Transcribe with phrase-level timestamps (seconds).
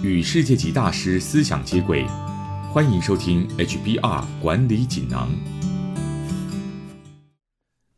[0.00, 2.06] 与世界级大师思想接轨，
[2.72, 5.28] 欢迎收听 HBR 管理锦囊。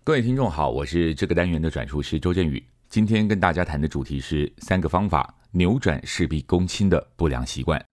[0.02, 2.64] 各位听众好，我是这个单元的转述师周振宇。
[2.88, 7.84] 今天跟大家谈的主题是三个方法扭转事必躬亲的不良习惯。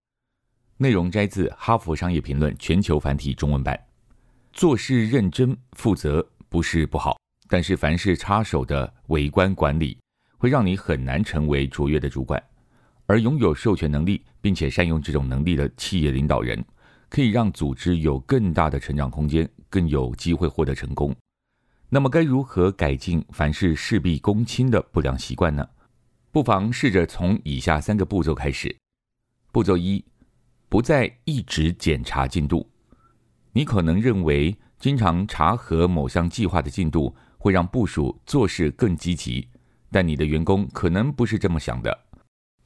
[0.78, 3.78] 内容摘自《哈佛商业评论》全球繁体中文版。
[4.54, 7.18] 做事认真负责不是不好，
[7.50, 9.98] 但是凡事插手的微观管理，
[10.38, 12.42] 会让你很难成为卓越的主管。
[13.08, 16.64] 而拥有授权能力，并且善用这种能力的企业领导人，
[17.10, 21.16] 可以让组织有更大的成长空间，更有机会获得成功。
[21.90, 25.66] 那么，该如何改进凡事事必躬亲的不良习惯呢？
[26.34, 28.76] 不妨试着从以下三个步骤开始。
[29.54, 30.04] 步骤一，
[30.68, 32.70] 不再一直检查进度。
[33.54, 39.48] 你可能认为，经常查核某项计划的进度会让部署做事更积极，
[39.90, 42.07] 但你的员工可能不是这么想的。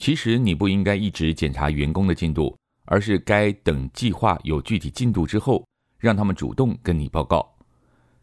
[0.01, 5.63] 其实你不应该一直检查员工的进度，而是该等计划有具体进度之后，
[5.99, 7.47] 让他们主动跟你报告。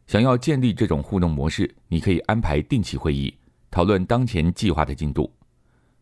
[0.08, 3.33] 想要建立这种互动模式，你可以安排定期会议，
[3.70, 5.33] 讨论当前计划的进度。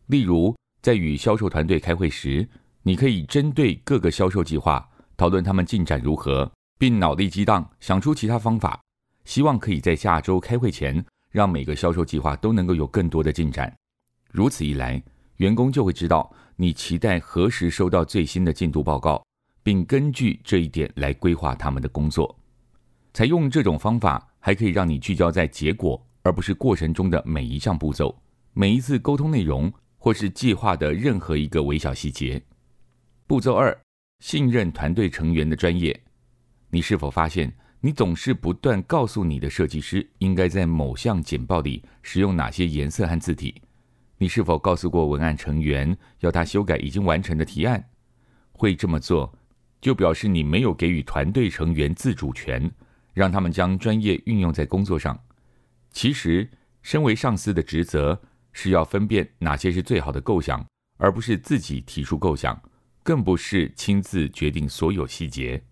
[0.07, 2.49] 例如，在与销售团队开会时，
[2.81, 4.83] 你可以针对各个销售计划
[5.15, 8.81] 讨论他们进展如何，并脑力激荡想出其他方法，
[9.25, 13.71] 希望可以在下周开会前让每个销售计划都能够有更多的进展。
[14.31, 14.99] 如此一来。
[15.37, 19.23] 员工就会知道你期待何时收到最新的进度报告，
[19.63, 22.37] 并根据这一点来规划他们的工作。
[23.13, 28.15] 采用这种方法，还可以让你聚焦在结果，而不是过程中的每一项步骤、
[28.53, 32.41] 每一次沟通内容，或是计划的任何一个微小细节。
[33.25, 33.77] 步骤二：
[34.19, 35.99] 信任团队成员的专业。
[36.69, 43.61] 你是否发现，你总是不断告诉你的设计师，应该在某项简报里使用哪些颜色和字体？
[44.19, 47.89] 你是否告诉过文案成员要他修改已经完成的提案？
[48.51, 49.37] 会这么做，
[49.79, 52.71] 就表示你没有给予团队成员自主权，
[53.13, 55.19] 让他们将专业运用在工作上。
[55.91, 56.49] 其实，
[56.81, 58.19] 身为上司的职责
[58.51, 60.65] 是要分辨哪些是最好的构想，
[60.97, 62.59] 而不是自己提出构想，
[63.03, 65.63] 更不是亲自决定所有细节。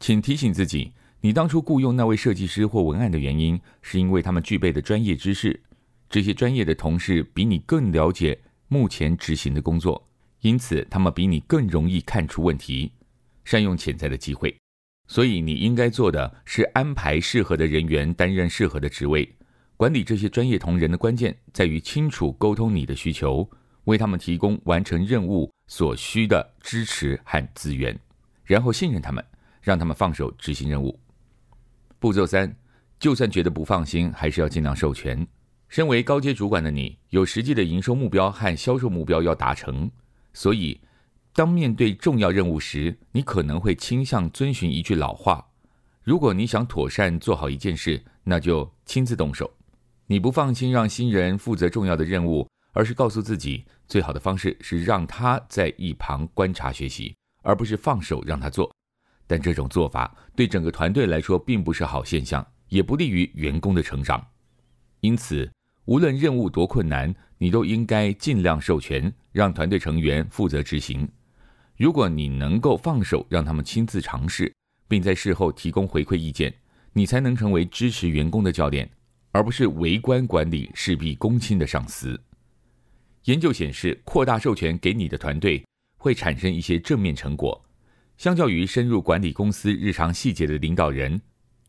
[0.00, 5.60] 请提醒自己，你当初雇佣那位设计师或文案的原因，是因为他们具备的专业知识。
[6.10, 8.38] 这些专业的同事比你更了解
[8.68, 10.08] 目前执行的工作，
[10.40, 12.92] 因此他们比你更容易看出问题，
[13.44, 14.56] 善用潜在的机会。
[15.06, 19.28] 所以你应该做的是安排适合的人员担任适合的职位。
[19.76, 23.48] 管理这些专业同仁的关键在于清楚沟通你的需求，
[23.84, 27.98] 为他们提供完成任务所需的支持和资源，
[28.44, 29.24] 然后信任他们，
[29.62, 30.98] 让他们放手执行任务。
[31.98, 32.54] 步骤三，
[32.98, 35.26] 就算觉得不放心，还是要尽量授权。
[35.68, 39.90] 身为高阶主管的你，有实际的营收目标和销售目标要达成，
[40.32, 40.80] 所以
[41.34, 45.46] 当面对重要任务时，你可能会倾向遵循一句老话：
[46.02, 49.52] 如果你想妥善做好一件事，那就亲自动手。
[50.06, 58.74] 你不放心让新人负责重要的任务，而是告诉自己，最好的方式是让他在一旁观察学习，而不是放手让他做。
[59.26, 64.26] 但这种做法对整个团队来说并不是好现象，也不利于员工的成长。
[65.00, 65.48] 因此。
[65.88, 71.08] 无论任务多困难，你都应该尽量授权，让团队成员负责执行。
[71.78, 74.52] 如果你能够放手让他们亲自尝试，
[74.86, 76.52] 并在事后提供回馈意见，
[76.92, 78.86] 你才能成为支持员工的教练，
[79.32, 82.20] 而不是围观管理事必躬亲的上司。
[83.24, 85.64] 研究显示，扩大授权给你的团队
[85.96, 87.64] 会产生一些正面成果。
[88.18, 91.18] 相较于深入管理公司日常细节的领导人，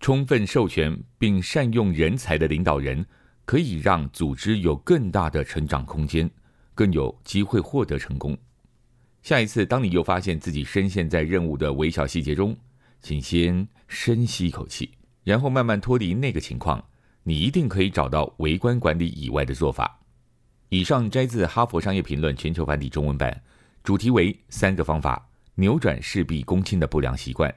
[0.02, 3.06] 充分授权并善用人才的领导人。
[3.50, 6.30] 可以让组织有更大的成长空间，
[6.76, 8.38] 更有机会获得成功。
[9.24, 12.56] 下一次，当你又发现自己深陷在任务的微小细节中，
[13.02, 14.92] 请先深吸一口气，
[15.24, 16.80] 然后慢慢脱离那个情况。
[17.24, 20.00] 你一定可以找到微观管理以外的做法。
[20.70, 23.42] 以上摘自《哈佛商业评论》全球繁体中文版，
[23.84, 27.52] 主题为三个方法扭转事必躬亲的不良习惯。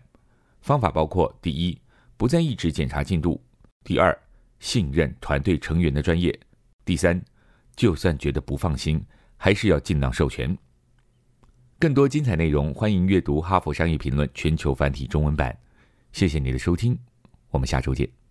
[0.63, 1.79] 方法包括：第一，
[2.17, 3.39] 不再一直检查进度；
[3.85, 4.19] 第二，
[4.63, 6.33] 信任团队成员的专业。
[6.85, 7.21] 第三，
[7.75, 9.05] 就算觉得不放心，
[9.37, 10.57] 还是要尽量授权。
[11.81, 15.59] 更多精彩内容，欢迎阅读《哈佛商业评论》全球繁体中文版。
[16.13, 16.97] 谢谢你的收听，
[17.51, 18.22] 我们下周见。